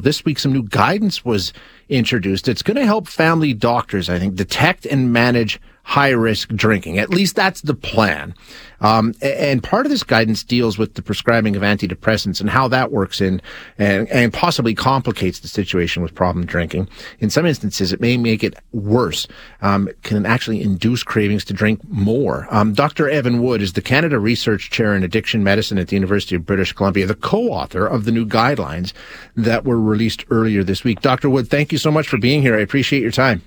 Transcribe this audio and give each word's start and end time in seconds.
This 0.00 0.24
week, 0.24 0.38
some 0.38 0.52
new 0.52 0.62
guidance 0.62 1.24
was 1.24 1.52
introduced. 1.88 2.46
It's 2.46 2.62
going 2.62 2.76
to 2.76 2.86
help 2.86 3.08
family 3.08 3.52
doctors, 3.52 4.08
I 4.08 4.20
think, 4.20 4.36
detect 4.36 4.86
and 4.86 5.12
manage 5.12 5.60
high 5.88 6.10
risk 6.10 6.50
drinking. 6.50 6.98
At 6.98 7.08
least 7.08 7.34
that's 7.34 7.62
the 7.62 7.72
plan. 7.72 8.34
Um, 8.82 9.14
and 9.22 9.62
part 9.62 9.86
of 9.86 9.90
this 9.90 10.02
guidance 10.02 10.44
deals 10.44 10.76
with 10.76 10.92
the 10.92 11.02
prescribing 11.02 11.56
of 11.56 11.62
antidepressants 11.62 12.42
and 12.42 12.50
how 12.50 12.68
that 12.68 12.92
works 12.92 13.22
in 13.22 13.40
and, 13.78 14.06
and 14.10 14.30
possibly 14.30 14.74
complicates 14.74 15.40
the 15.40 15.48
situation 15.48 16.02
with 16.02 16.14
problem 16.14 16.44
drinking. 16.44 16.90
In 17.20 17.30
some 17.30 17.46
instances, 17.46 17.90
it 17.90 18.02
may 18.02 18.18
make 18.18 18.44
it 18.44 18.54
worse. 18.72 19.26
Um, 19.62 19.88
can 20.02 20.26
actually 20.26 20.60
induce 20.60 21.02
cravings 21.02 21.42
to 21.46 21.54
drink 21.54 21.80
more. 21.88 22.46
Um, 22.50 22.74
Dr. 22.74 23.08
Evan 23.08 23.42
Wood 23.42 23.62
is 23.62 23.72
the 23.72 23.80
Canada 23.80 24.18
Research 24.18 24.68
Chair 24.68 24.94
in 24.94 25.02
Addiction 25.02 25.42
Medicine 25.42 25.78
at 25.78 25.88
the 25.88 25.96
University 25.96 26.36
of 26.36 26.44
British 26.44 26.74
Columbia, 26.74 27.06
the 27.06 27.14
co-author 27.14 27.86
of 27.86 28.04
the 28.04 28.12
new 28.12 28.26
guidelines 28.26 28.92
that 29.36 29.64
were 29.64 29.80
released 29.80 30.26
earlier 30.28 30.62
this 30.62 30.84
week. 30.84 31.00
Dr. 31.00 31.30
Wood, 31.30 31.48
thank 31.48 31.72
you 31.72 31.78
so 31.78 31.90
much 31.90 32.06
for 32.06 32.18
being 32.18 32.42
here. 32.42 32.58
I 32.58 32.60
appreciate 32.60 33.00
your 33.00 33.10
time. 33.10 33.40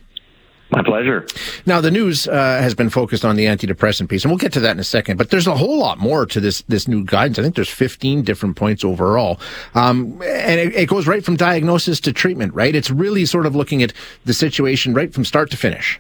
My 0.72 0.82
pleasure. 0.84 1.28
Now, 1.66 1.82
the 1.82 1.92
news 1.92 2.30
uh, 2.30 2.34
has 2.34 2.74
been 2.74 2.90
focused 2.90 3.26
on 3.26 3.36
the 3.36 3.46
antidepressant 3.46 4.08
piece, 4.08 4.24
and 4.24 4.32
we'll 4.32 4.38
get 4.38 4.54
to 4.54 4.62
that 4.62 4.72
in 4.72 4.80
a 4.80 4.86
second. 4.86 5.18
But 5.18 5.30
there's 5.30 5.48
a 5.48 5.56
whole 5.56 5.78
lot 5.78 6.00
more 6.00 6.26
to 6.26 6.40
this 6.40 6.62
this 6.70 6.88
new 6.88 7.04
guidance. 7.04 7.38
I 7.38 7.42
think 7.42 7.56
there's 7.56 7.70
15 7.70 8.24
different 8.24 8.56
points 8.56 8.86
overall, 8.86 9.40
um, 9.76 10.22
and 10.22 10.60
it, 10.62 10.74
it, 10.74 10.90
goes 10.90 11.08
right 11.08 11.26
from 11.26 11.36
diagnosis 11.36 12.00
to 12.02 12.14
treatment. 12.14 12.54
Right? 12.54 12.74
It's 12.74 12.90
really 12.90 13.26
sort 13.26 13.46
of 13.46 13.56
looking 13.56 13.84
at 13.84 13.92
the 14.24 14.34
situation 14.34 14.94
right 14.94 15.14
from 15.14 15.26
start 15.26 15.52
to 15.52 15.58
finish. 15.58 16.00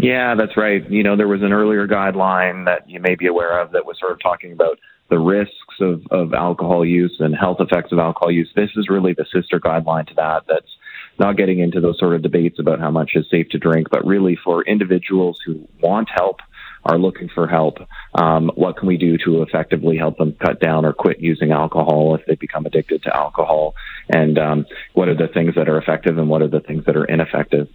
Yeah, 0.00 0.34
that's 0.36 0.56
right. 0.56 0.88
You 0.90 1.02
know, 1.02 1.16
there 1.16 1.28
was 1.28 1.42
an 1.42 1.52
earlier 1.52 1.86
guideline 1.86 2.64
that 2.64 2.88
you 2.88 2.98
may 2.98 3.14
be 3.14 3.26
aware 3.26 3.60
of 3.60 3.72
that 3.72 3.84
was 3.84 3.98
sort 4.00 4.12
of 4.12 4.20
talking 4.20 4.52
about 4.52 4.78
the 5.10 5.18
risks 5.18 5.52
of, 5.80 6.02
of 6.10 6.32
alcohol 6.32 6.86
use 6.86 7.14
and 7.20 7.36
health 7.36 7.58
effects 7.60 7.92
of 7.92 7.98
alcohol 7.98 8.30
use. 8.30 8.50
This 8.56 8.70
is 8.76 8.88
really 8.88 9.12
the 9.12 9.26
sister 9.30 9.60
guideline 9.60 10.06
to 10.06 10.14
that. 10.14 10.44
That's 10.48 10.70
not 11.18 11.36
getting 11.36 11.60
into 11.60 11.80
those 11.80 11.98
sort 11.98 12.14
of 12.14 12.22
debates 12.22 12.58
about 12.58 12.80
how 12.80 12.90
much 12.90 13.12
is 13.14 13.26
safe 13.30 13.48
to 13.50 13.58
drink, 13.58 13.88
but 13.90 14.04
really 14.06 14.36
for 14.42 14.62
individuals 14.62 15.38
who 15.44 15.68
want 15.80 16.08
help, 16.14 16.40
are 16.84 16.98
looking 16.98 17.28
for 17.28 17.46
help, 17.46 17.78
um, 18.14 18.50
what 18.54 18.76
can 18.76 18.88
we 18.88 18.96
do 18.96 19.16
to 19.18 19.42
effectively 19.42 19.96
help 19.96 20.18
them 20.18 20.34
cut 20.40 20.60
down 20.60 20.84
or 20.84 20.92
quit 20.92 21.20
using 21.20 21.52
alcohol 21.52 22.14
if 22.14 22.26
they 22.26 22.34
become 22.34 22.66
addicted 22.66 23.02
to 23.04 23.16
alcohol? 23.16 23.74
And 24.08 24.38
um, 24.38 24.66
what 24.94 25.08
are 25.08 25.14
the 25.14 25.28
things 25.28 25.54
that 25.54 25.68
are 25.68 25.78
effective 25.78 26.18
and 26.18 26.28
what 26.28 26.42
are 26.42 26.48
the 26.48 26.60
things 26.60 26.84
that 26.86 26.96
are 26.96 27.04
ineffective? 27.04 27.68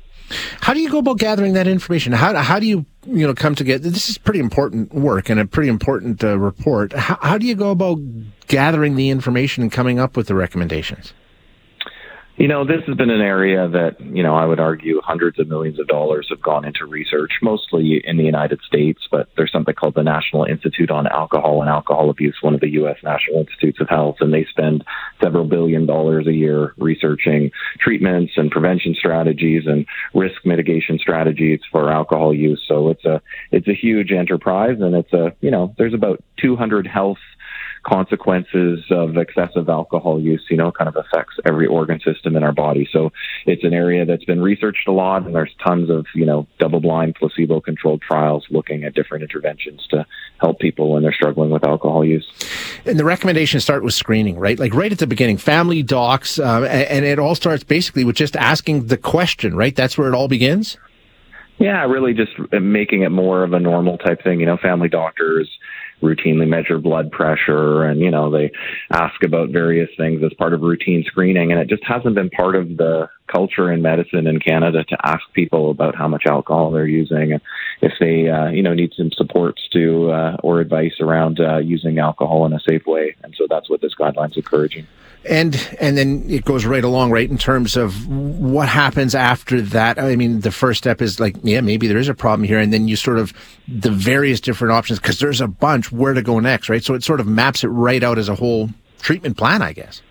How 0.59 0.73
do 0.73 0.81
you 0.81 0.89
go 0.89 0.97
about 0.97 1.19
gathering 1.19 1.53
that 1.53 1.67
information? 1.67 2.11
How, 2.11 2.35
how 2.35 2.59
do 2.59 2.65
you 2.65 2.85
you 3.05 3.25
know 3.25 3.33
come 3.33 3.55
together? 3.55 3.89
This 3.89 4.09
is 4.09 4.17
pretty 4.17 4.41
important 4.41 4.93
work 4.93 5.29
and 5.29 5.39
a 5.39 5.45
pretty 5.45 5.69
important 5.69 6.21
uh, 6.21 6.37
report. 6.37 6.91
How, 6.91 7.17
how 7.21 7.37
do 7.37 7.45
you 7.45 7.55
go 7.55 7.71
about 7.71 7.99
gathering 8.47 8.97
the 8.97 9.09
information 9.09 9.63
and 9.63 9.71
coming 9.71 9.99
up 9.99 10.17
with 10.17 10.27
the 10.27 10.35
recommendations? 10.35 11.13
You 12.37 12.47
know, 12.47 12.65
this 12.65 12.83
has 12.85 12.95
been 12.95 13.09
an 13.09 13.19
area 13.19 13.67
that, 13.67 13.99
you 13.99 14.21
know, 14.21 14.35
I 14.35 14.45
would 14.45 14.59
argue 14.59 15.01
hundreds 15.03 15.39
of 15.39 15.47
millions 15.47 15.79
of 15.79 15.87
dollars 15.87 16.27
have 16.29 16.39
gone 16.39 16.65
into 16.65 16.85
research, 16.85 17.31
mostly 17.41 17.99
in 18.05 18.17
the 18.17 18.23
United 18.23 18.59
States, 18.61 19.01
but 19.09 19.27
there's 19.35 19.51
something 19.51 19.73
called 19.73 19.95
the 19.95 20.03
National 20.03 20.43
Institute 20.43 20.91
on 20.91 21.07
Alcohol 21.07 21.61
and 21.61 21.69
Alcohol 21.69 22.11
Abuse, 22.11 22.37
one 22.41 22.53
of 22.53 22.59
the 22.59 22.69
U.S. 22.73 22.97
National 23.03 23.39
Institutes 23.39 23.81
of 23.81 23.89
Health, 23.89 24.17
and 24.19 24.31
they 24.31 24.45
spend 24.51 24.83
several 25.19 25.45
billion 25.45 25.87
dollars 25.87 26.27
a 26.27 26.31
year 26.31 26.75
researching 26.77 27.49
treatments 27.79 28.33
and 28.37 28.51
prevention 28.51 28.93
strategies 28.93 29.63
and 29.65 29.87
risk 30.13 30.45
mitigation 30.45 30.99
strategies 30.99 31.61
for 31.71 31.91
alcohol 31.91 32.35
use. 32.35 32.63
So 32.67 32.89
it's 32.89 33.05
a, 33.05 33.19
it's 33.51 33.67
a 33.67 33.73
huge 33.73 34.11
enterprise 34.11 34.77
and 34.79 34.93
it's 34.93 35.11
a, 35.11 35.35
you 35.41 35.49
know, 35.49 35.73
there's 35.79 35.95
about 35.95 36.23
200 36.39 36.85
health 36.85 37.17
consequences 37.83 38.83
of 38.89 39.17
excessive 39.17 39.69
alcohol 39.69 40.19
use, 40.19 40.43
you 40.49 40.57
know, 40.57 40.71
kind 40.71 40.87
of 40.87 40.95
affects 40.95 41.35
every 41.45 41.67
organ 41.67 41.99
system 41.99 42.35
in 42.35 42.43
our 42.43 42.51
body. 42.51 42.87
So 42.91 43.11
it's 43.45 43.63
an 43.63 43.73
area 43.73 44.05
that's 44.05 44.25
been 44.25 44.41
researched 44.41 44.87
a 44.87 44.91
lot, 44.91 45.25
and 45.25 45.35
there's 45.35 45.53
tons 45.65 45.89
of, 45.89 46.05
you 46.13 46.25
know, 46.25 46.47
double 46.59 46.79
blind, 46.79 47.15
placebo 47.15 47.61
controlled 47.61 48.01
trials 48.01 48.45
looking 48.49 48.83
at 48.83 48.93
different 48.93 49.23
interventions 49.23 49.85
to 49.91 50.05
help 50.39 50.59
people 50.59 50.93
when 50.93 51.03
they're 51.03 51.13
struggling 51.13 51.49
with 51.49 51.65
alcohol 51.65 52.03
use. 52.03 52.27
And 52.85 52.99
the 52.99 53.05
recommendations 53.05 53.63
start 53.63 53.83
with 53.83 53.93
screening, 53.93 54.37
right? 54.37 54.57
Like 54.57 54.73
right 54.73 54.91
at 54.91 54.99
the 54.99 55.07
beginning, 55.07 55.37
family 55.37 55.83
docs, 55.83 56.39
uh, 56.39 56.63
and 56.63 57.05
it 57.05 57.19
all 57.19 57.35
starts 57.35 57.63
basically 57.63 58.03
with 58.03 58.15
just 58.15 58.35
asking 58.35 58.87
the 58.87 58.97
question, 58.97 59.55
right? 59.55 59.75
That's 59.75 59.97
where 59.97 60.07
it 60.07 60.15
all 60.15 60.27
begins? 60.27 60.77
Yeah, 61.59 61.83
really 61.85 62.13
just 62.13 62.33
making 62.51 63.01
it 63.01 63.09
more 63.09 63.43
of 63.43 63.53
a 63.53 63.59
normal 63.59 63.97
type 63.97 64.23
thing. 64.23 64.39
You 64.39 64.45
know, 64.45 64.57
family 64.57 64.89
doctors 64.89 65.49
routinely 66.01 66.47
measure 66.47 66.77
blood 66.77 67.11
pressure 67.11 67.83
and, 67.83 67.99
you 67.99 68.11
know, 68.11 68.29
they 68.29 68.51
ask 68.91 69.23
about 69.23 69.49
various 69.49 69.89
things 69.97 70.21
as 70.23 70.33
part 70.35 70.53
of 70.53 70.61
routine 70.61 71.03
screening. 71.07 71.51
And 71.51 71.59
it 71.59 71.67
just 71.67 71.83
hasn't 71.83 72.15
been 72.15 72.29
part 72.29 72.55
of 72.55 72.77
the 72.77 73.09
culture 73.27 73.71
in 73.71 73.81
medicine 73.81 74.27
in 74.27 74.39
Canada 74.39 74.83
to 74.83 74.97
ask 75.03 75.21
people 75.33 75.69
about 75.69 75.95
how 75.95 76.07
much 76.07 76.25
alcohol 76.25 76.71
they're 76.71 76.87
using 76.87 77.33
and 77.33 77.41
if 77.81 77.93
they, 77.99 78.29
uh, 78.29 78.47
you 78.47 78.63
know, 78.63 78.73
need 78.73 78.93
some 78.95 79.11
supports 79.11 79.67
to, 79.73 80.11
uh, 80.11 80.37
or 80.43 80.59
advice 80.59 80.95
around 80.99 81.39
uh, 81.39 81.57
using 81.57 81.99
alcohol 81.99 82.45
in 82.45 82.53
a 82.53 82.59
safe 82.59 82.85
way. 82.85 83.15
And 83.23 83.35
so 83.37 83.45
that's 83.49 83.69
what 83.69 83.81
this 83.81 83.93
guideline's 83.93 84.37
encouraging. 84.37 84.87
And 85.29 85.55
and 85.81 85.97
then 85.97 86.23
it 86.29 86.45
goes 86.45 86.65
right 86.65 86.83
along 86.83 87.11
right 87.11 87.29
in 87.29 87.37
terms 87.37 87.75
of 87.75 88.07
what 88.07 88.69
happens 88.69 89.13
after 89.13 89.61
that. 89.61 89.99
I 89.99 90.15
mean 90.15 90.39
the 90.39 90.51
first 90.51 90.77
step 90.77 91.01
is 91.01 91.19
like 91.19 91.35
yeah 91.43 91.59
maybe 91.59 91.87
there 91.87 91.97
is 91.97 92.07
a 92.07 92.13
problem 92.13 92.47
here. 92.47 92.59
And 92.59 92.71
then 92.71 92.87
you 92.87 92.95
sort 92.95 93.17
of 93.17 93.33
the 93.67 93.91
various 93.91 94.39
different 94.39 94.71
options 94.71 94.99
because 94.99 95.19
there's 95.19 95.41
a 95.41 95.47
bunch 95.47 95.91
where 95.91 96.13
to 96.13 96.21
go 96.21 96.39
next 96.39 96.69
right? 96.69 96.83
So 96.83 96.93
it 96.93 97.03
sort 97.03 97.19
of 97.19 97.27
maps 97.27 97.63
it 97.63 97.67
right 97.67 98.03
out 98.03 98.17
as 98.17 98.29
a 98.29 98.35
whole 98.35 98.69
treatment 99.01 99.37
plan 99.37 99.61
i 99.61 99.73
guess 99.73 100.01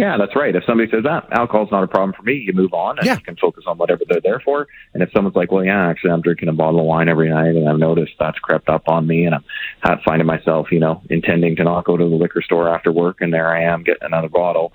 yeah, 0.00 0.16
that's 0.16 0.34
right. 0.34 0.56
If 0.56 0.64
somebody 0.64 0.90
says 0.90 1.04
that 1.04 1.28
ah, 1.30 1.40
alcohol's 1.40 1.70
not 1.70 1.84
a 1.84 1.86
problem 1.86 2.14
for 2.16 2.22
me, 2.22 2.32
you 2.32 2.54
move 2.54 2.72
on 2.72 2.98
and 2.98 3.06
yeah. 3.06 3.16
you 3.16 3.20
can 3.20 3.36
focus 3.36 3.64
on 3.66 3.76
whatever 3.76 4.02
they're 4.08 4.22
there 4.22 4.40
for. 4.40 4.66
And 4.94 5.02
if 5.02 5.12
someone's 5.12 5.36
like, 5.36 5.52
well, 5.52 5.62
yeah, 5.62 5.88
actually, 5.90 6.12
I'm 6.12 6.22
drinking 6.22 6.48
a 6.48 6.54
bottle 6.54 6.80
of 6.80 6.86
wine 6.86 7.10
every 7.10 7.28
night, 7.28 7.54
and 7.54 7.68
I've 7.68 7.78
noticed 7.78 8.12
that's 8.18 8.38
crept 8.38 8.70
up 8.70 8.88
on 8.88 9.06
me, 9.06 9.26
and 9.26 9.34
I'm 9.34 9.98
finding 10.02 10.26
myself, 10.26 10.72
you 10.72 10.80
know, 10.80 11.02
intending 11.10 11.54
to 11.56 11.64
not 11.64 11.84
go 11.84 11.98
to 11.98 12.08
the 12.08 12.16
liquor 12.16 12.40
store 12.40 12.74
after 12.74 12.90
work, 12.90 13.18
and 13.20 13.32
there 13.32 13.54
I 13.54 13.64
am 13.64 13.82
getting 13.82 14.04
another 14.04 14.30
bottle. 14.30 14.72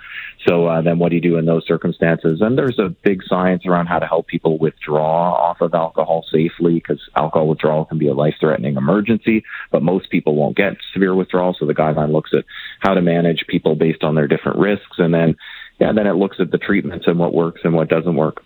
So 0.48 0.68
uh, 0.68 0.84
then, 0.84 1.00
what 1.00 1.10
do 1.10 1.16
you 1.16 1.22
do 1.22 1.38
in 1.38 1.46
those 1.46 1.66
circumstances? 1.66 2.42
And 2.42 2.56
there's 2.56 2.78
a 2.78 2.90
big 2.90 3.24
science 3.28 3.66
around 3.66 3.88
how 3.88 3.98
to 3.98 4.06
help 4.06 4.28
people 4.28 4.60
withdraw 4.60 5.34
off 5.34 5.62
of 5.62 5.74
alcohol 5.74 6.24
safely, 6.32 6.76
because 6.76 7.02
alcohol 7.16 7.48
withdrawal 7.48 7.86
can 7.86 7.98
be 7.98 8.10
a 8.10 8.14
life-threatening 8.14 8.76
emergency, 8.76 9.44
but 9.72 9.82
most 9.82 10.12
people 10.12 10.36
won't 10.36 10.56
get 10.56 10.74
severe 10.94 11.16
withdrawal. 11.16 11.56
So 11.58 11.66
the 11.66 11.74
guideline 11.74 12.12
looks 12.12 12.32
at 12.38 12.46
how 12.82 12.94
to 12.94 13.02
manage 13.02 13.46
people 13.48 13.74
based 13.76 14.04
on 14.04 14.14
their 14.14 14.28
different 14.28 14.60
risks 14.60 15.00
and 15.00 15.15
then 15.16 15.36
yeah, 15.80 15.92
then 15.92 16.08
it 16.08 16.14
looks 16.14 16.38
at 16.40 16.52
the 16.52 16.58
treatments 16.58 17.06
and 17.08 17.20
what 17.20 17.34
works 17.34 17.62
and 17.64 17.74
what 17.74 17.90
doesn't 17.90 18.16
work. 18.16 18.44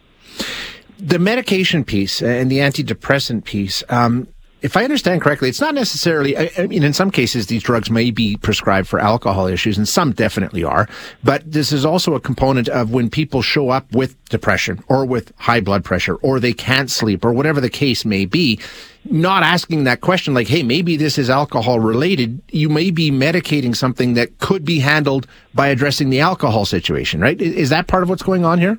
The 0.98 1.20
medication 1.20 1.84
piece 1.84 2.22
and 2.22 2.52
the 2.52 2.58
antidepressant 2.58 3.46
piece, 3.46 3.84
um, 3.90 4.28
if 4.62 4.76
I 4.76 4.84
understand 4.84 5.22
correctly, 5.22 5.48
it's 5.48 5.62
not 5.62 5.74
necessarily, 5.74 6.36
I, 6.36 6.52
I, 6.58 6.68
mean, 6.68 6.84
in 6.84 6.92
some 6.92 7.12
cases, 7.12 7.48
these 7.48 7.64
drugs 7.64 7.90
may 7.90 8.12
be 8.12 8.36
prescribed 8.36 8.88
for 8.88 9.00
alcohol 9.00 9.48
issues, 9.48 9.78
and 9.78 9.88
some 9.88 10.12
definitely 10.12 10.64
are. 10.64 10.90
But 11.24 11.50
this 11.50 11.72
is 11.72 11.86
also 11.86 12.16
a 12.16 12.20
component 12.20 12.68
of 12.68 12.92
when 12.92 13.10
people 13.10 13.42
show 13.42 13.70
up 13.70 13.90
with 13.94 14.22
depression 14.26 14.84
or 14.90 15.06
with 15.06 15.32
high 15.38 15.62
blood 15.62 15.86
pressure 15.86 16.16
or 16.16 16.40
they 16.40 16.54
can't 16.54 16.92
sleep 16.92 17.24
or 17.24 17.32
whatever 17.32 17.62
the 17.62 17.70
case 17.70 18.04
may 18.04 18.26
be, 18.26 18.60
not 19.06 19.44
asking 19.44 19.86
that 19.86 20.02
question 20.02 20.34
like, 20.34 20.48
hey, 20.48 20.64
maybe 20.64 20.98
this 20.98 21.18
is 21.18 21.30
alcohol 21.30 21.80
related. 21.80 22.42
You 22.52 22.70
may 22.70 22.92
be 22.92 23.12
medicating 23.12 23.76
something 23.76 24.14
that 24.14 24.40
could 24.40 24.66
be 24.66 24.80
handled 24.80 25.28
by 25.54 25.68
addressing 25.68 26.10
the 26.10 26.20
alcohol 26.20 26.66
situation, 26.66 27.22
right? 27.22 27.40
Is 27.42 27.70
that 27.70 27.88
part 27.88 28.04
of 28.04 28.10
what's 28.10 28.24
going 28.24 28.46
on 28.46 28.60
here? 28.60 28.78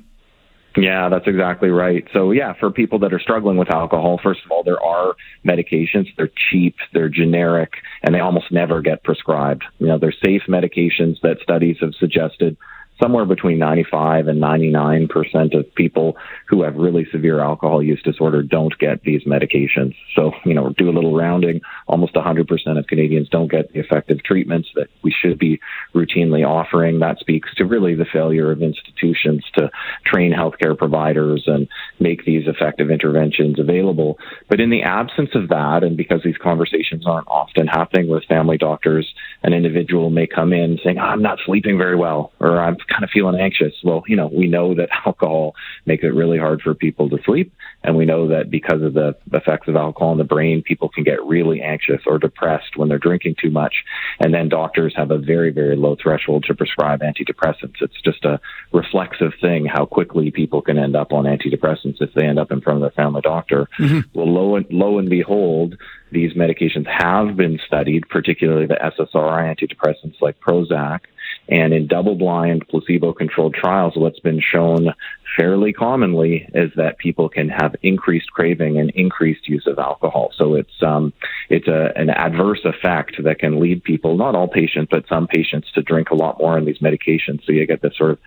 Yeah, 0.77 1.09
that's 1.09 1.27
exactly 1.27 1.69
right. 1.69 2.07
So, 2.13 2.31
yeah, 2.31 2.53
for 2.53 2.71
people 2.71 2.99
that 2.99 3.13
are 3.13 3.19
struggling 3.19 3.57
with 3.57 3.69
alcohol, 3.69 4.19
first 4.23 4.39
of 4.45 4.51
all, 4.51 4.63
there 4.63 4.81
are 4.81 5.15
medications. 5.45 6.07
They're 6.15 6.31
cheap, 6.49 6.75
they're 6.93 7.09
generic, 7.09 7.73
and 8.03 8.15
they 8.15 8.21
almost 8.21 8.51
never 8.51 8.81
get 8.81 9.03
prescribed. 9.03 9.63
You 9.79 9.87
know, 9.87 9.97
they're 9.97 10.15
safe 10.23 10.43
medications 10.47 11.19
that 11.23 11.39
studies 11.43 11.77
have 11.81 11.93
suggested 11.95 12.55
somewhere 13.01 13.25
between 13.25 13.57
95 13.57 14.27
and 14.27 14.39
99 14.39 15.07
percent 15.07 15.53
of 15.53 15.73
people 15.75 16.15
who 16.47 16.63
have 16.63 16.75
really 16.75 17.07
severe 17.11 17.39
alcohol 17.39 17.81
use 17.81 18.01
disorder 18.03 18.43
don't 18.43 18.77
get 18.77 19.01
these 19.03 19.23
medications. 19.23 19.95
So, 20.15 20.31
you 20.45 20.53
know, 20.53 20.73
do 20.77 20.89
a 20.89 20.91
little 20.91 21.15
rounding. 21.15 21.61
Almost 21.87 22.15
100 22.15 22.47
percent 22.47 22.77
of 22.77 22.87
Canadians 22.87 23.29
don't 23.29 23.51
get 23.51 23.73
the 23.73 23.79
effective 23.79 24.23
treatments 24.23 24.69
that 24.75 24.87
we 25.03 25.11
should 25.11 25.39
be 25.39 25.59
routinely 25.95 26.47
offering. 26.47 26.99
That 26.99 27.19
speaks 27.19 27.53
to 27.55 27.65
really 27.65 27.95
the 27.95 28.05
failure 28.05 28.51
of 28.51 28.61
institutions 28.61 29.43
to 29.55 29.71
train 30.05 30.33
healthcare 30.33 30.77
providers 30.77 31.43
and 31.47 31.67
make 31.99 32.25
these 32.25 32.47
effective 32.47 32.91
interventions 32.91 33.59
available. 33.59 34.17
But 34.49 34.59
in 34.59 34.69
the 34.69 34.83
absence 34.83 35.31
of 35.33 35.49
that, 35.49 35.83
and 35.83 35.97
because 35.97 36.21
these 36.23 36.37
conversations 36.37 37.05
aren't 37.07 37.27
often 37.27 37.67
happening 37.67 38.09
with 38.09 38.25
family 38.25 38.57
doctors, 38.57 39.11
an 39.43 39.53
individual 39.53 40.09
may 40.09 40.27
come 40.27 40.53
in 40.53 40.79
saying, 40.83 40.99
I'm 40.99 41.21
not 41.21 41.39
sleeping 41.45 41.77
very 41.77 41.95
well, 41.95 42.31
or 42.39 42.61
I'm 42.61 42.77
kind 42.91 43.03
of 43.03 43.09
feeling 43.09 43.39
anxious. 43.39 43.73
Well, 43.83 44.03
you 44.07 44.15
know, 44.15 44.27
we 44.27 44.47
know 44.47 44.75
that 44.75 44.89
alcohol 45.05 45.55
makes 45.85 46.03
it 46.03 46.13
really 46.13 46.37
hard 46.37 46.61
for 46.61 46.73
people 46.73 47.09
to 47.09 47.17
sleep. 47.23 47.53
And 47.83 47.95
we 47.95 48.05
know 48.05 48.27
that 48.27 48.51
because 48.51 48.81
of 48.83 48.93
the 48.93 49.15
effects 49.31 49.67
of 49.67 49.75
alcohol 49.75 50.11
in 50.11 50.17
the 50.17 50.23
brain, 50.23 50.61
people 50.61 50.89
can 50.89 51.03
get 51.03 51.23
really 51.25 51.61
anxious 51.61 52.01
or 52.05 52.19
depressed 52.19 52.77
when 52.77 52.89
they're 52.89 52.99
drinking 52.99 53.35
too 53.41 53.49
much. 53.49 53.83
And 54.19 54.33
then 54.33 54.49
doctors 54.49 54.93
have 54.95 55.11
a 55.11 55.17
very, 55.17 55.51
very 55.51 55.75
low 55.75 55.95
threshold 56.01 56.45
to 56.47 56.53
prescribe 56.53 57.01
antidepressants. 57.01 57.81
It's 57.81 58.01
just 58.03 58.23
a 58.25 58.39
reflexive 58.71 59.33
thing 59.41 59.65
how 59.65 59.85
quickly 59.85 60.31
people 60.31 60.61
can 60.61 60.77
end 60.77 60.95
up 60.95 61.11
on 61.11 61.25
antidepressants 61.25 62.01
if 62.01 62.13
they 62.13 62.25
end 62.25 62.39
up 62.39 62.51
in 62.51 62.61
front 62.61 62.77
of 62.77 62.81
their 62.81 63.03
family 63.03 63.21
doctor. 63.21 63.67
Mm-hmm. 63.79 64.17
Well, 64.17 64.31
lo 64.31 64.55
and, 64.55 64.65
lo 64.69 64.99
and 64.99 65.09
behold, 65.09 65.77
these 66.11 66.33
medications 66.33 66.87
have 66.87 67.35
been 67.37 67.59
studied, 67.65 68.07
particularly 68.09 68.65
the 68.65 68.75
SSRI 68.75 69.55
antidepressants 69.55 70.21
like 70.21 70.39
Prozac. 70.39 71.01
And 71.49 71.73
in 71.73 71.87
double 71.87 72.15
blind 72.15 72.67
placebo 72.69 73.13
controlled 73.13 73.55
trials, 73.55 73.93
what's 73.95 74.19
been 74.19 74.39
shown 74.39 74.93
fairly 75.35 75.73
commonly 75.73 76.47
is 76.53 76.71
that 76.75 76.97
people 76.97 77.29
can 77.29 77.49
have 77.49 77.75
increased 77.81 78.31
craving 78.31 78.77
and 78.79 78.89
increased 78.91 79.47
use 79.47 79.65
of 79.67 79.79
alcohol. 79.79 80.31
So 80.35 80.55
it's 80.55 80.83
um, 80.83 81.13
it's 81.49 81.67
a, 81.67 81.91
an 81.95 82.09
adverse 82.09 82.61
effect 82.63 83.21
that 83.23 83.39
can 83.39 83.59
lead 83.59 83.83
people, 83.83 84.17
not 84.17 84.35
all 84.35 84.47
patients, 84.47 84.89
but 84.91 85.07
some 85.07 85.27
patients, 85.27 85.71
to 85.73 85.81
drink 85.81 86.09
a 86.11 86.15
lot 86.15 86.39
more 86.39 86.57
on 86.57 86.65
these 86.65 86.79
medications. 86.79 87.45
So 87.45 87.51
you 87.51 87.65
get 87.65 87.81
this 87.81 87.97
sort 87.97 88.11
of 88.11 88.19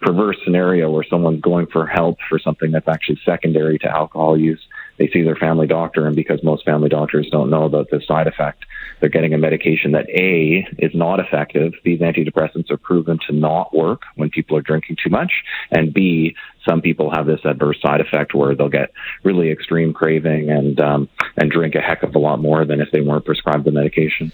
perverse 0.00 0.38
scenario 0.44 0.90
where 0.90 1.04
someone's 1.04 1.40
going 1.40 1.66
for 1.66 1.86
help 1.86 2.18
for 2.28 2.38
something 2.38 2.70
that's 2.70 2.88
actually 2.88 3.20
secondary 3.24 3.78
to 3.80 3.88
alcohol 3.88 4.38
use 4.38 4.60
they 4.98 5.08
see 5.08 5.22
their 5.22 5.36
family 5.36 5.66
doctor, 5.66 6.06
and 6.06 6.14
because 6.14 6.42
most 6.42 6.64
family 6.64 6.88
doctors 6.88 7.28
don't 7.30 7.50
know 7.50 7.64
about 7.64 7.90
the 7.90 8.00
side 8.06 8.26
effect, 8.26 8.64
they're 9.02 9.10
getting 9.10 9.34
a 9.34 9.38
medication 9.38 9.90
that 9.92 10.08
A 10.10 10.64
is 10.78 10.94
not 10.94 11.18
effective. 11.18 11.74
These 11.84 11.98
antidepressants 11.98 12.70
are 12.70 12.76
proven 12.76 13.18
to 13.26 13.34
not 13.34 13.74
work 13.74 14.02
when 14.14 14.30
people 14.30 14.56
are 14.56 14.62
drinking 14.62 14.96
too 15.02 15.10
much, 15.10 15.32
and 15.72 15.92
B, 15.92 16.36
some 16.68 16.80
people 16.80 17.10
have 17.10 17.26
this 17.26 17.40
adverse 17.44 17.80
side 17.80 18.00
effect 18.00 18.34
where 18.34 18.54
they'll 18.54 18.68
get 18.68 18.92
really 19.22 19.50
extreme 19.50 19.92
craving 19.92 20.50
and 20.50 20.80
um, 20.80 21.08
and 21.36 21.50
drink 21.50 21.74
a 21.74 21.80
heck 21.80 22.02
of 22.02 22.14
a 22.14 22.18
lot 22.18 22.40
more 22.40 22.64
than 22.64 22.80
if 22.80 22.90
they 22.92 23.00
weren't 23.00 23.24
prescribed 23.24 23.64
the 23.64 23.72
medication. 23.72 24.32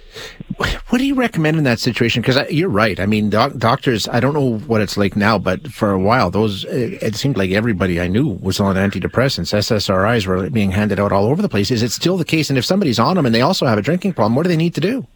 What 0.57 0.99
do 0.99 1.07
you 1.07 1.15
recommend 1.15 1.57
in 1.57 1.65
that 1.65 1.81
situation? 1.81 2.23
Because 2.23 2.51
you're 2.51 2.69
right. 2.69 2.99
I 2.99 3.07
mean, 3.07 3.31
doc- 3.31 3.57
doctors. 3.57 4.09
I 4.09 4.21
don't 4.21 4.35
know 4.35 4.59
what 4.59 4.81
it's 4.81 4.97
like 4.97 5.17
now, 5.17 5.39
but 5.39 5.69
for 5.69 5.93
a 5.93 5.99
while, 5.99 6.31
those 6.31 6.65
it, 6.65 7.03
it 7.03 7.15
seemed 7.15 7.37
like 7.37 7.51
everybody 7.51 8.01
I 8.01 8.09
knew 8.09 8.39
was 8.41 8.61
on 8.61 8.77
antidepressants. 8.77 9.55
SSRIs 9.55 10.27
were 10.27 10.51
being 10.51 10.73
handed 10.73 10.99
out 11.01 11.13
all 11.13 11.27
over 11.27 11.43
the 11.43 11.49
place. 11.49 11.71
Is 11.71 11.83
it 11.83 11.93
still 11.93 12.17
the 12.17 12.25
case? 12.25 12.51
And 12.51 12.59
if 12.59 12.65
somebody's 12.65 12.99
on 12.99 13.17
them 13.17 13.27
and 13.27 13.35
they 13.35 13.43
also 13.43 13.67
have 13.67 13.79
a 13.79 13.83
drinking 13.83 14.15
problem, 14.15 14.35
what 14.35 14.43
do 14.45 14.49
they 14.49 14.57
need 14.57 14.75
to 14.75 14.81
do? 14.81 15.07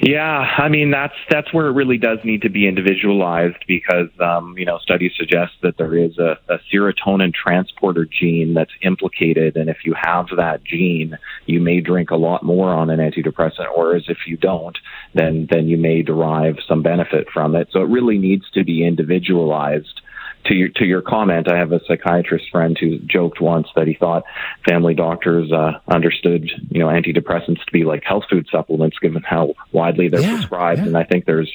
Yeah, 0.00 0.22
I 0.56 0.68
mean 0.68 0.92
that's 0.92 1.14
that's 1.28 1.52
where 1.52 1.66
it 1.66 1.72
really 1.72 1.98
does 1.98 2.18
need 2.22 2.42
to 2.42 2.48
be 2.48 2.68
individualized 2.68 3.64
because 3.66 4.08
um, 4.20 4.54
you 4.56 4.64
know 4.64 4.78
studies 4.78 5.10
suggest 5.16 5.54
that 5.62 5.76
there 5.76 5.96
is 5.96 6.18
a, 6.18 6.38
a 6.48 6.58
serotonin 6.72 7.34
transporter 7.34 8.06
gene 8.06 8.54
that's 8.54 8.70
implicated, 8.80 9.56
and 9.56 9.68
if 9.68 9.78
you 9.84 9.94
have 10.00 10.26
that 10.36 10.62
gene, 10.62 11.18
you 11.46 11.60
may 11.60 11.80
drink 11.80 12.10
a 12.10 12.16
lot 12.16 12.44
more 12.44 12.72
on 12.72 12.90
an 12.90 13.00
antidepressant, 13.00 13.76
whereas 13.76 14.04
if 14.08 14.18
you 14.28 14.36
don't, 14.36 14.78
then 15.14 15.48
then 15.50 15.66
you 15.66 15.76
may 15.76 16.02
derive 16.02 16.58
some 16.68 16.82
benefit 16.82 17.26
from 17.34 17.56
it. 17.56 17.68
So 17.72 17.80
it 17.80 17.88
really 17.88 18.18
needs 18.18 18.48
to 18.54 18.62
be 18.62 18.86
individualized 18.86 20.00
to 20.48 20.54
your 20.54 20.68
to 20.70 20.84
your 20.84 21.02
comment, 21.02 21.50
I 21.50 21.56
have 21.56 21.72
a 21.72 21.80
psychiatrist 21.86 22.46
friend 22.50 22.76
who 22.78 22.98
joked 22.98 23.40
once 23.40 23.68
that 23.76 23.86
he 23.86 23.94
thought 23.94 24.24
family 24.66 24.94
doctors 24.94 25.52
uh, 25.52 25.72
understood 25.86 26.50
you 26.70 26.80
know 26.80 26.88
antidepressants 26.88 27.64
to 27.64 27.72
be 27.72 27.84
like 27.84 28.02
health 28.04 28.24
food 28.28 28.48
supplements, 28.50 28.98
given 28.98 29.22
how 29.22 29.54
widely 29.72 30.08
they're 30.08 30.20
yeah, 30.20 30.36
prescribed. 30.36 30.80
Yeah. 30.80 30.86
And 30.86 30.98
I 30.98 31.04
think 31.04 31.26
there's 31.26 31.52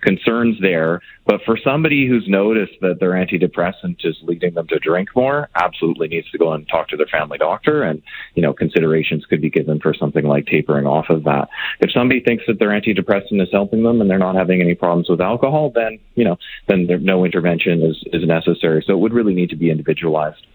concerns 0.00 0.60
there. 0.60 1.02
But 1.26 1.40
for 1.44 1.58
somebody 1.58 2.06
who's 2.06 2.28
noticed 2.28 2.74
that 2.82 3.00
their 3.00 3.10
antidepressant 3.10 4.04
is 4.04 4.16
leading 4.22 4.54
them 4.54 4.68
to 4.68 4.78
drink 4.78 5.08
more, 5.16 5.48
absolutely 5.56 6.06
needs 6.06 6.30
to 6.30 6.38
go 6.38 6.52
and 6.52 6.68
talk 6.68 6.88
to 6.88 6.96
their 6.96 7.06
family 7.06 7.36
doctor, 7.36 7.82
and 7.82 8.00
you 8.34 8.42
know 8.42 8.52
considerations 8.52 9.26
could 9.26 9.42
be 9.42 9.50
given 9.50 9.80
for 9.80 9.92
something 9.92 10.24
like 10.24 10.46
tapering 10.46 10.86
off 10.86 11.10
of 11.10 11.24
that. 11.24 11.48
If 11.80 11.90
somebody 11.90 12.20
thinks 12.20 12.44
that 12.46 12.60
their 12.60 12.68
antidepressant 12.68 13.42
is 13.42 13.48
helping 13.50 13.82
them 13.82 14.00
and 14.00 14.08
they're 14.08 14.18
not 14.18 14.36
having 14.36 14.60
any 14.60 14.76
problems 14.76 15.08
with 15.08 15.20
alcohol, 15.20 15.72
then 15.74 15.98
you 16.14 16.24
know 16.24 16.38
then 16.68 16.86
there, 16.86 16.98
no 16.98 17.24
intervention 17.24 17.82
is 17.82 17.96
is 18.12 18.22
necessary. 18.36 18.82
So 18.86 18.92
it 18.92 19.00
would 19.02 19.12
really 19.12 19.34
need 19.34 19.50
to 19.50 19.56
be 19.56 19.70
individualized. 19.70 20.46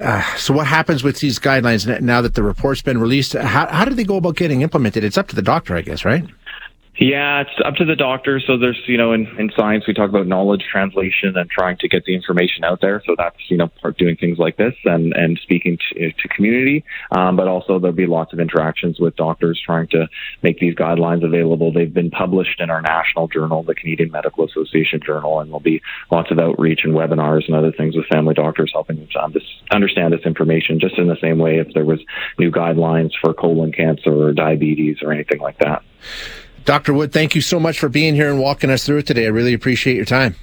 Uh, 0.00 0.22
so 0.36 0.54
what 0.54 0.66
happens 0.66 1.02
with 1.02 1.20
these 1.20 1.38
guidelines 1.38 2.00
now 2.00 2.20
that 2.22 2.34
the 2.34 2.42
report's 2.42 2.82
been 2.82 2.98
released? 2.98 3.32
How, 3.34 3.66
how 3.66 3.84
do 3.84 3.94
they 3.94 4.04
go 4.04 4.16
about 4.16 4.36
getting 4.36 4.62
implemented? 4.62 5.04
It's 5.04 5.18
up 5.18 5.28
to 5.28 5.36
the 5.36 5.42
doctor, 5.42 5.76
I 5.76 5.82
guess, 5.82 6.04
right? 6.04 6.24
Yeah, 6.98 7.42
it's 7.42 7.50
up 7.64 7.76
to 7.76 7.84
the 7.84 7.94
doctor. 7.94 8.40
So 8.40 8.58
there's, 8.58 8.80
you 8.86 8.98
know, 8.98 9.12
in, 9.12 9.26
in 9.38 9.50
science 9.56 9.86
we 9.86 9.94
talk 9.94 10.10
about 10.10 10.26
knowledge 10.26 10.64
translation 10.70 11.36
and 11.36 11.48
trying 11.48 11.78
to 11.78 11.88
get 11.88 12.04
the 12.04 12.14
information 12.14 12.64
out 12.64 12.80
there. 12.82 13.02
So 13.06 13.14
that's, 13.16 13.38
you 13.48 13.56
know, 13.56 13.68
part 13.68 13.96
doing 13.96 14.16
things 14.16 14.38
like 14.38 14.56
this 14.56 14.74
and 14.84 15.14
and 15.14 15.38
speaking 15.42 15.78
to, 15.92 16.12
to 16.12 16.28
community. 16.28 16.84
Um, 17.12 17.36
but 17.36 17.48
also 17.48 17.78
there'll 17.78 17.96
be 17.96 18.06
lots 18.06 18.32
of 18.32 18.40
interactions 18.40 18.98
with 18.98 19.16
doctors 19.16 19.60
trying 19.64 19.86
to 19.88 20.08
make 20.42 20.58
these 20.58 20.74
guidelines 20.74 21.24
available. 21.24 21.72
They've 21.72 21.92
been 21.92 22.10
published 22.10 22.60
in 22.60 22.70
our 22.70 22.82
national 22.82 23.28
journal, 23.28 23.62
the 23.62 23.74
Canadian 23.74 24.10
Medical 24.10 24.44
Association 24.44 25.00
Journal, 25.04 25.40
and 25.40 25.48
there'll 25.48 25.60
be 25.60 25.80
lots 26.10 26.30
of 26.30 26.38
outreach 26.38 26.80
and 26.82 26.92
webinars 26.92 27.46
and 27.46 27.54
other 27.54 27.72
things 27.72 27.96
with 27.96 28.06
family 28.06 28.34
doctors 28.34 28.72
helping 28.74 28.96
them 28.96 29.08
to 29.12 29.40
understand 29.70 30.12
this 30.12 30.26
information. 30.26 30.80
Just 30.80 30.98
in 30.98 31.06
the 31.06 31.18
same 31.22 31.38
way, 31.38 31.60
if 31.60 31.72
there 31.72 31.84
was 31.84 32.00
new 32.38 32.50
guidelines 32.50 33.12
for 33.22 33.32
colon 33.32 33.72
cancer 33.72 34.12
or 34.12 34.32
diabetes 34.32 34.98
or 35.02 35.12
anything 35.12 35.40
like 35.40 35.58
that. 35.60 35.82
Dr. 36.64 36.92
Wood, 36.92 37.12
thank 37.12 37.34
you 37.34 37.40
so 37.40 37.58
much 37.58 37.78
for 37.78 37.88
being 37.88 38.14
here 38.14 38.30
and 38.30 38.38
walking 38.38 38.70
us 38.70 38.84
through 38.84 38.98
it 38.98 39.06
today. 39.06 39.24
I 39.24 39.28
really 39.28 39.54
appreciate 39.54 39.96
your 39.96 40.04
time. 40.04 40.36